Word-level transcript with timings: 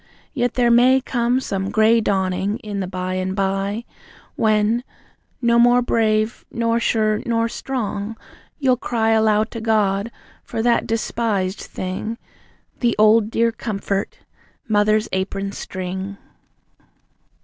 Yet 0.33 0.55
there 0.55 0.71
may 0.71 0.99
Come 0.99 1.39
some 1.39 1.69
grey 1.69 2.01
dawning 2.01 2.57
in 2.63 2.79
the 2.79 2.87
by 2.87 3.13
and 3.13 3.35
by, 3.35 3.85
When, 4.35 4.83
no 5.43 5.59
more 5.59 5.83
brave, 5.83 6.43
nor 6.49 6.79
sure, 6.79 7.21
nor 7.23 7.47
strong, 7.47 8.17
you'll 8.57 8.77
cry 8.77 9.11
Aloud 9.11 9.51
to 9.51 9.61
God, 9.61 10.09
for 10.43 10.63
that 10.63 10.87
despised 10.87 11.59
thing, 11.59 12.17
The 12.79 12.95
old 12.97 13.29
dear 13.29 13.51
comfort 13.51 14.17
Mother's 14.67 15.07
apron 15.11 15.51
string. 15.51 16.17